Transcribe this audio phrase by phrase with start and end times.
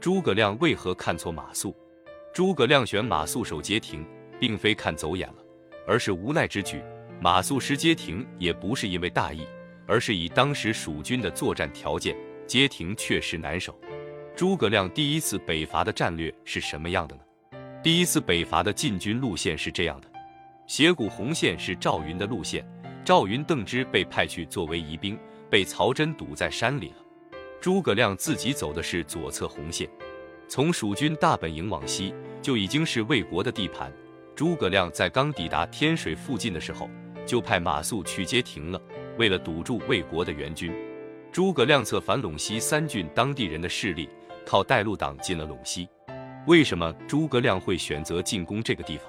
[0.00, 1.74] 诸葛亮为何看错马谡？
[2.32, 4.02] 诸葛亮选马谡守街亭，
[4.40, 5.34] 并非看走眼了，
[5.86, 6.82] 而是无奈之举。
[7.20, 9.46] 马谡失街亭也不是因为大意，
[9.86, 12.16] 而是以当时蜀军的作战条件，
[12.46, 13.78] 街亭确实难守。
[14.34, 17.22] 诸葛亮第一次北伐的战略是什么样的呢？
[17.82, 20.08] 第一次北伐的进军路线是这样的：
[20.66, 22.66] 斜谷红线是赵云的路线，
[23.04, 25.18] 赵云、邓芝被派去作为疑兵，
[25.50, 26.99] 被曹真堵在山里了。
[27.60, 29.86] 诸葛亮自己走的是左侧红线，
[30.48, 33.92] 从蜀军大本营往西就已经是魏国的地盘。
[34.34, 36.88] 诸葛亮在刚抵达天水附近的时候，
[37.26, 38.80] 就派马谡去接停了。
[39.18, 40.72] 为了堵住魏国的援军，
[41.30, 44.08] 诸葛亮策反陇西三郡当地人的势力，
[44.46, 45.86] 靠带路党进了陇西。
[46.46, 49.04] 为什么诸葛亮会选择进攻这个地方？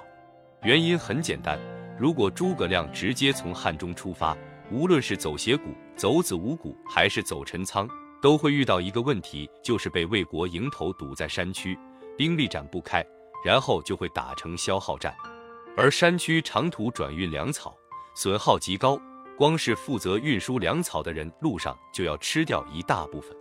[0.62, 1.58] 原因很简单，
[1.98, 4.36] 如果诸葛亮直接从汉中出发，
[4.70, 7.88] 无论是走斜谷、走子午谷，还是走陈仓。
[8.22, 11.76] 都会遇到一个问题，就是被魏国迎头堵在山区，
[12.16, 13.04] 兵力展不开，
[13.44, 15.12] 然后就会打成消耗战。
[15.76, 17.76] 而山区长途转运粮草，
[18.14, 18.96] 损耗极高，
[19.36, 23.36] 光是负责运输粮草的人，路上就要吃掉一大部分。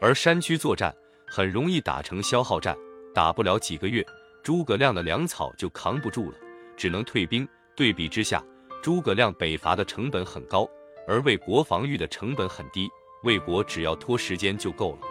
[0.00, 0.92] 而山区作战
[1.28, 2.76] 很容易打成消耗战，
[3.14, 4.04] 打不了几个月，
[4.42, 6.36] 诸葛亮的粮草就扛不住了，
[6.76, 7.46] 只能退兵。
[7.76, 8.42] 对比之下，
[8.82, 10.68] 诸葛亮北伐的成本很高，
[11.06, 12.88] 而魏国防御的成本很低。
[13.22, 15.08] 魏国只要拖时间就够了。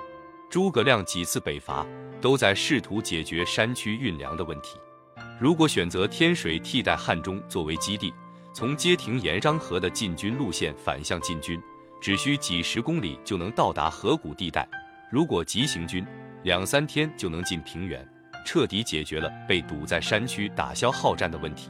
[0.49, 1.85] 诸葛亮几次北伐
[2.21, 4.77] 都在试图解决山区运粮的问题。
[5.39, 8.13] 如果选择天水替代汉中作为基地，
[8.53, 11.61] 从街亭沿漳河的进军路线反向进军，
[11.99, 14.67] 只需几十公里就能到达河谷地带。
[15.11, 16.05] 如果急行军，
[16.43, 18.07] 两三天就能进平原，
[18.45, 21.69] 彻底解决了被堵在山区打消耗战的问题。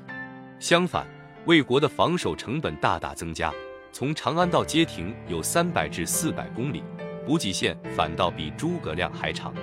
[0.59, 1.07] 相反，
[1.45, 3.51] 魏国的防守成本大大增加。
[3.97, 6.83] 从长安到街亭有三百至四百公里，
[7.25, 9.53] 补给线反倒比诸葛亮还长。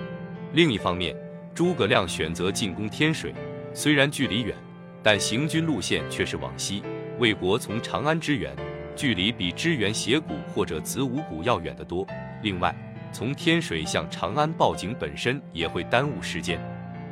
[0.55, 1.15] 另一方面，
[1.55, 3.35] 诸葛亮选择进攻天水，
[3.75, 4.57] 虽然距离远，
[5.03, 6.83] 但行军路线却是往西。
[7.19, 8.57] 魏国从长安支援，
[8.97, 12.07] 距离比支援斜谷或者子午谷要远得多。
[12.43, 12.75] 另外，
[13.13, 16.59] 从天水向长安报警本身也会耽误时间。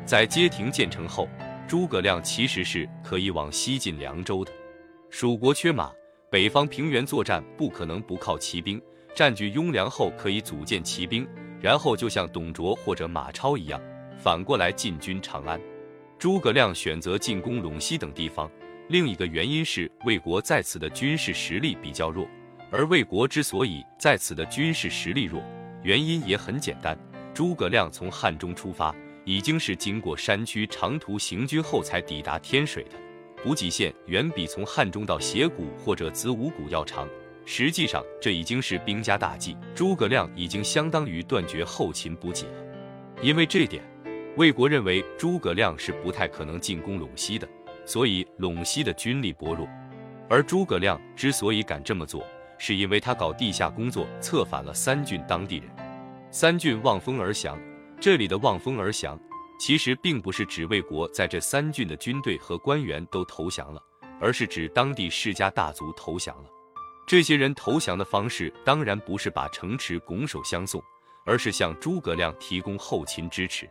[0.06, 1.28] 在街亭建成后，
[1.68, 4.50] 诸葛亮其实是可以往西进凉州的。
[5.10, 5.92] 蜀国缺马。
[6.30, 8.80] 北方平原作战不可能不靠骑兵，
[9.16, 11.26] 占据雍凉后可以组建骑兵，
[11.60, 13.82] 然后就像董卓或者马超一样，
[14.16, 15.60] 反过来进军长安。
[16.20, 18.48] 诸葛亮选择进攻陇西等地方，
[18.90, 22.28] 另一个原因是魏国在此的军事实力比较弱。
[22.70, 25.42] 而魏国之所以在此的军事实力弱，
[25.82, 26.96] 原因也很简单：
[27.34, 32.90] 诸葛亮从汉中出发，已经是经过山区长途行军后才抵达天水的。
[33.42, 37.08] 补给线远比从汉中到斜谷或者子午谷要长，
[37.46, 39.56] 实际上这已经是兵家大忌。
[39.74, 42.52] 诸葛亮已经相当于断绝后勤补给了。
[43.22, 43.82] 因为这点，
[44.36, 47.48] 魏国认为诸葛亮是不太可能进攻陇西的，
[47.84, 49.66] 所以陇西的军力薄弱。
[50.28, 52.24] 而诸葛亮之所以敢这么做，
[52.56, 55.68] 是因为他搞地下工作，策反了三郡当地人。
[56.30, 57.58] 三郡望风而降，
[58.00, 59.18] 这里的望风而降。
[59.60, 63.82] 其实并不是指魏国在这三郡的军队和官员都投降了，
[64.18, 66.48] 而是指当地世家大族投降了。
[67.06, 70.82] 这些人投降的方式当然不是把城池拱手相送，
[71.26, 73.68] 而是向诸葛亮提供后勤支持。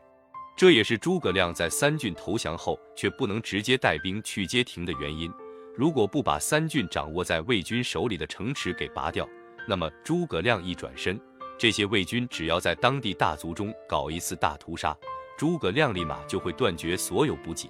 [0.56, 5.32] 这也是诸葛亮在三郡投降后却不能直接带兵去街亭的原因。
[5.76, 9.28] 如果不把三郡掌握在魏军手里的城池给拔掉，
[9.68, 11.20] 那么诸葛亮一转身，
[11.58, 14.96] 这些魏军只要在当地大族中搞一次大屠杀。
[15.40, 17.70] 诸葛亮立马就会断绝所有补给，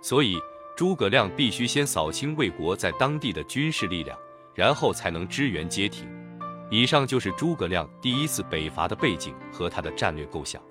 [0.00, 0.38] 所以
[0.76, 4.16] 诸葛亮必须先扫清魏国在当地的军事力量，
[4.54, 6.08] 然后才能支援街亭。
[6.70, 10.62] 以上就是诸葛亮第一次北伐的背景和他的战略构想。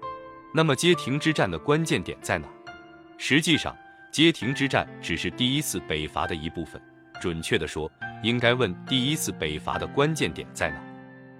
[0.54, 2.48] 那么街亭之战的关键点在哪？
[3.18, 3.76] 实际上，
[4.10, 6.82] 街亭之战只是第一次北伐的一部分。
[7.20, 7.92] 准确的说，
[8.24, 10.82] 应该问第一次北伐的关键点在哪？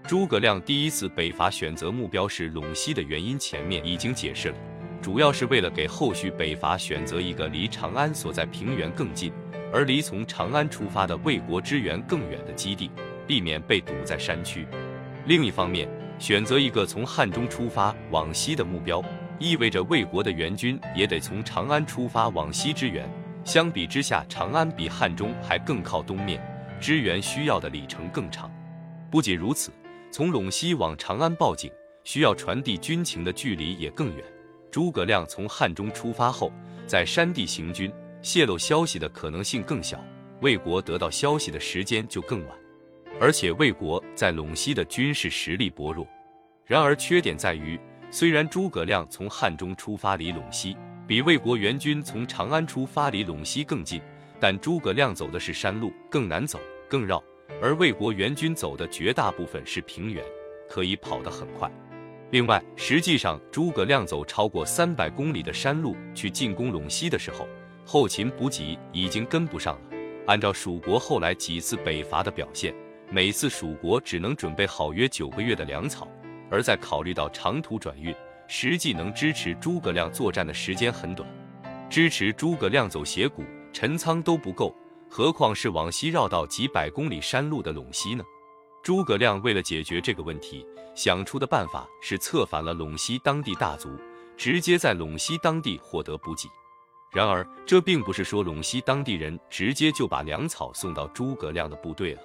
[0.06, 4.56] 诸葛亮第一次北伐选择目标是陇西的原因，前面已经解释了。
[5.02, 9.32] 主要是为了给后续北伐选择一个离长安所在平原更近，
[9.72, 12.92] 而离从长安出发的魏国支援更远的基地，
[13.26, 14.68] 避免被堵在山区。
[15.26, 19.02] 另一方面，选择一个从汉中出发往西的目标，
[19.40, 23.10] 意味着魏国的援军也得从长安出发往西支援。
[23.46, 26.42] 相比之下，长安比汉中还更靠东面，
[26.80, 28.52] 支援需要的里程更长。
[29.10, 29.72] 不仅如此，
[30.12, 31.72] 从陇西往长安报警，
[32.04, 34.26] 需要传递军情的距离也更远。
[34.72, 36.52] 诸葛亮从汉中出发后，
[36.86, 40.04] 在山地行军，泄露消息的可能性更小，
[40.42, 42.58] 魏国得到消息的时间就更晚。
[43.20, 46.08] 而且魏国在陇西的军事实力薄弱。
[46.66, 47.80] 然而缺点在于，
[48.12, 50.78] 虽然诸葛亮从汉中出发离陇西，
[51.08, 54.00] 比魏国援军从长安出发离陇西更近，
[54.40, 57.18] 但诸葛亮走的是山路，更难走，更绕；
[57.60, 60.24] 而魏国援军走的绝大部分是平原，
[60.70, 61.70] 可以跑得很快。
[62.32, 67.48] 另外，实际上诸葛亮走超过三百公里的山路去进攻陇西的时候，
[67.84, 69.82] 后勤补给已经跟不上了。
[70.28, 72.72] 按照蜀国后来几次北伐的表现，
[73.10, 76.08] 每次蜀国只能准备好约九个月的粮草，
[76.52, 78.14] 而在考虑到长途转运，
[78.48, 81.28] 实际能支持诸葛亮作战的时间很短，
[81.90, 83.44] 支持诸葛亮走斜谷、
[83.74, 84.72] 陈仓都不够，
[85.10, 88.24] 何况是往西绕道几百公里山路的陇西呢？
[88.90, 90.66] 诸葛亮为了解决这个问题，
[90.96, 93.88] 想出的办法是策反了陇西当地大族，
[94.36, 96.50] 直接在陇西当地获得补给。
[97.12, 102.22] 然而，这并不是说陇西当地人直接就把粮草送到诸葛亮的部队了，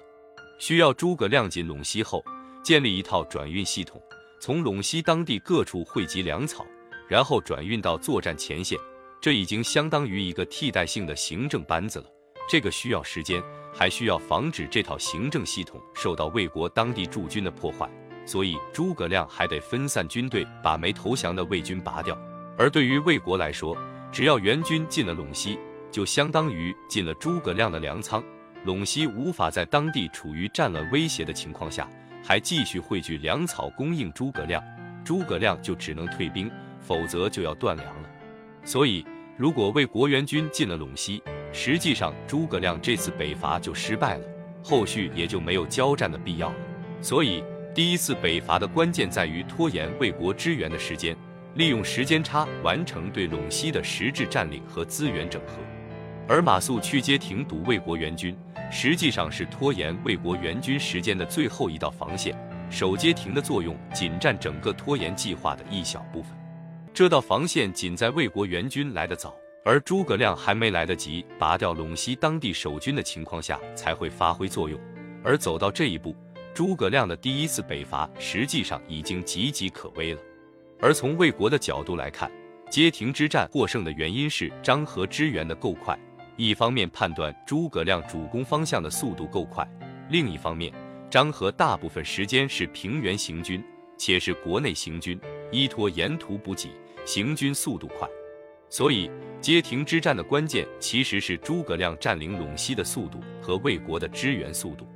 [0.57, 2.25] 需要诸葛亮进陇西后，
[2.63, 4.01] 建立一套转运系统，
[4.41, 6.65] 从陇西当地各处汇集粮草，
[7.07, 8.75] 然后转运到作战前线。
[9.21, 12.05] 这已经相当于一个替代性的行政班子了。
[12.49, 13.39] 这个需要时间，
[13.75, 17.89] 还需要防止这套行政系统受到魏国当地驻军的破坏，
[18.25, 22.17] 所以诸葛亮还得分散军队，把没投降的魏军拔掉。
[22.57, 23.77] 而对于魏国来说，
[24.13, 25.59] 只要援军进了陇西，
[25.91, 28.23] 就相当于进了诸葛亮的粮仓。
[28.65, 31.87] 陇西无法在当地处于战乱威胁的情况下，
[32.23, 34.63] 还继续汇聚粮草供应诸葛亮，
[35.03, 36.49] 诸葛亮就只能退兵，
[36.79, 38.09] 否则就要断粮了。
[38.63, 39.05] 所以，
[39.37, 41.21] 如果魏国援军进了陇西，
[41.57, 44.25] 实际上，诸葛亮这次北伐就失败了，
[44.61, 46.55] 后续也就没有交战的必要了。
[47.01, 47.41] 所以，
[47.73, 51.15] 第一次北伐的关键在于拖延魏国支援的时间，
[51.53, 55.53] 利用时间差完成对陇西的实质占领和资源整合。
[56.27, 58.37] 而马谡去街亭堵魏国援军，
[58.69, 62.37] 实际上是拖延魏国援军时间的最后一道防线。
[62.69, 66.31] 守街亭的作用仅占整个拖延计划的一小部分，
[66.93, 69.33] 这道防线仅在魏国援军来得早。
[69.65, 74.79] 而诸葛亮还没来得及拔掉陇西当地守军的情况下，才会发挥作用。
[75.23, 76.15] 而走到这一步，
[76.53, 80.21] 诸葛亮的第一次北伐实际上已经岌岌可危了。
[80.79, 82.31] 而从魏国的角度来看，
[82.69, 85.97] 街亭之战获胜的原因是张合支援的够快，
[86.37, 89.67] 一方面判断诸葛亮主攻方向的速度够快，
[90.11, 90.71] 另一方面
[91.09, 93.63] 张合大部分时间是平原行军，
[93.97, 95.19] 且是国内行军，
[95.51, 96.69] 依托沿途补给，
[97.03, 98.07] 行军速度快。
[98.69, 99.09] 所以，
[99.39, 104.87] 街亭之战的关键其实是诸葛亮占领陇西的速度和魏国的支援速度。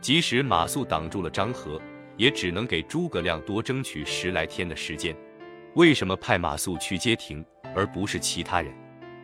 [0.00, 1.80] 即使马谡挡住了张合，
[2.16, 5.16] 也只能给诸葛亮多争取十来天的时间。
[5.74, 7.44] 为什么派马谡去街亭，
[7.74, 8.72] 而不是其他人？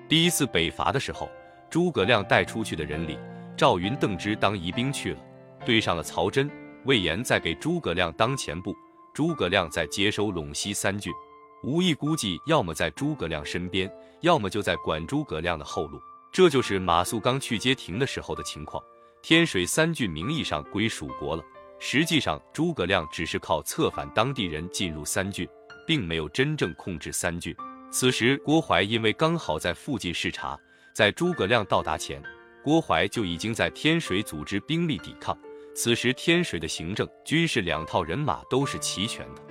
[0.09, 1.31] 第一次北伐的时候，
[1.69, 3.19] 诸葛亮带出去的人里，
[3.57, 5.19] 赵云、邓芝当疑兵去了，
[5.65, 6.51] 对上了曹真、
[6.87, 8.75] 魏延，在给诸葛亮当前部，
[9.15, 11.13] 诸葛亮在接收陇西三郡。
[11.63, 13.91] 无意估计，要么在诸葛亮身边，
[14.21, 16.01] 要么就在管诸葛亮的后路。
[16.33, 18.83] 这就是马谡刚去街亭的时候的情况。
[19.21, 21.43] 天水三郡名义上归蜀国了，
[21.79, 25.47] 实际上诸葛亮只是靠策反当地人进入三郡，
[25.87, 27.55] 并没有真正控制三郡。
[27.91, 30.59] 此时，郭淮因为刚好在附近视察，
[30.95, 32.23] 在诸葛亮到达前，
[32.65, 35.37] 郭淮就已经在天水组织兵力抵抗。
[35.75, 39.50] 此时，天水的行政、军事两套人马都是齐全的。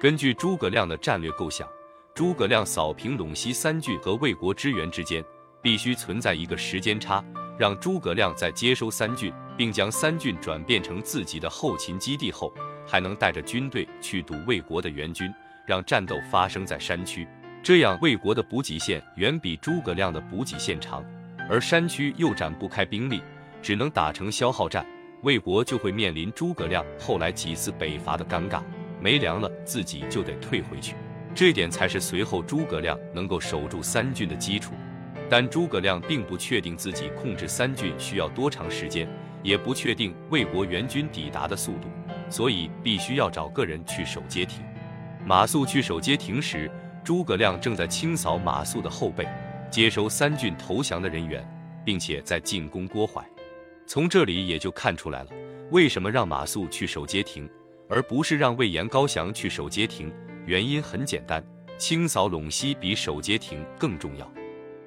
[0.00, 1.68] 根据诸葛亮的战略构想，
[2.14, 5.22] 诸葛亮扫平陇西三郡和魏国支援之间，
[5.60, 7.22] 必须存在一个时间差，
[7.58, 12.50] 让诸葛亮在接收三郡，并将三郡转变成自己的后勤基地后，
[12.86, 15.30] 还能带着军队去堵魏国的援军，
[15.66, 17.28] 让战斗发生在山区。
[17.62, 21.04] 这样，魏国的补给线远比诸葛亮的补给线长，
[21.46, 23.22] 而山区又展不开兵力，
[23.60, 24.82] 只能打成消耗战，
[25.24, 28.62] 魏国就会面临诸葛亮后来几次北伐的尴尬。
[29.00, 30.94] 没粮了，自己就得退回去，
[31.34, 34.74] 这点才是随后诸葛亮能够守住三郡的基础。
[35.28, 39.08] 但诸葛亮并不确定自己控制三郡需要多长时间，
[39.42, 41.88] 也不确定魏国援军抵达的速度，
[42.28, 44.62] 所以必须要找个人去守街亭。
[45.24, 46.68] 马谡去守街亭时，
[47.04, 49.24] 诸葛亮正在清扫马谡的后背，
[49.70, 51.48] 接收三郡投降的人员，
[51.84, 53.24] 并且在进攻郭淮。
[53.86, 55.30] 从这里也就看出来了，
[55.70, 57.48] 为什么让马谡去守街亭。
[57.90, 60.10] 而不是让魏延、高翔去守街亭，
[60.46, 61.44] 原因很简单，
[61.76, 64.32] 清扫陇西比守街亭更重要。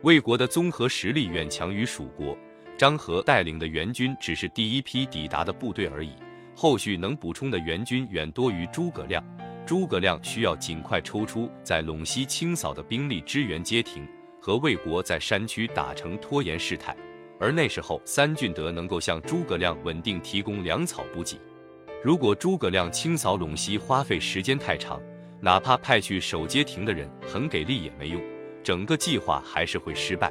[0.04, 2.38] 魏国的综合实力远强于蜀国，
[2.78, 6.14] 张合带领的援军只是第一批抵达的部队而已，
[6.56, 9.24] 后续能补充的援军远多于诸葛亮。
[9.66, 14.08] 诸葛亮需要尽快抽出在陇西清扫的兵力支援街亭，
[14.42, 16.96] 和魏国在山区打成拖延事态，
[17.40, 21.40] 而那时候三郡德能够向诸葛亮稳定提供粮草补给。
[22.04, 25.02] 如果诸葛亮清扫陇西花费时间太长，
[25.40, 28.22] 哪怕派去守街亭的人很给力也没用，
[28.62, 30.30] 整个计划还是会失败。